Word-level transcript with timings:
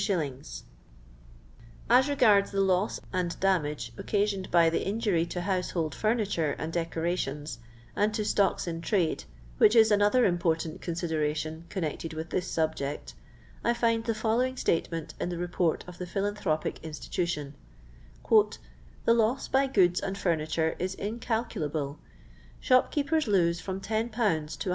103 0.09 0.63
Ai 1.87 2.01
regardf 2.01 2.49
the 2.49 2.57
Iom 2.57 2.89
and 3.13 3.39
damage 3.39 3.93
occanoned 3.97 4.49
by 4.49 4.67
the 4.67 4.81
injury 4.83 5.27
to 5.27 5.41
hontehold 5.41 5.91
fiirnitare 5.93 6.55
and 6.57 6.73
deeorations, 6.73 7.59
and 7.95 8.11
to 8.15 8.23
stodu 8.23 8.67
in 8.67 8.81
trade, 8.81 9.25
which 9.59 9.75
ia 9.75 9.85
another 9.91 10.25
important 10.25 10.81
consideration 10.81 11.65
connected 11.69 12.13
with 12.15 12.31
this 12.31 12.47
subject, 12.47 13.13
I 13.63 13.75
find 13.75 14.03
the 14.03 14.15
following 14.15 14.57
statement 14.57 15.13
in 15.19 15.29
the 15.29 15.37
Report 15.37 15.85
of 15.87 15.99
the 15.99 16.07
Phi 16.07 16.21
lanthropic 16.21 16.81
Institution 16.81 17.53
:—"The 19.05 19.13
loss 19.13 19.47
by 19.49 19.67
goods 19.67 19.99
and 19.99 20.17
furniture 20.17 20.75
is 20.79 20.95
incalculable: 20.95 21.99
shopkeepers 22.59 23.27
lose 23.27 23.59
from 23.61 23.75
lOL 23.75 23.81
to 23.81 23.93
150 23.93 24.69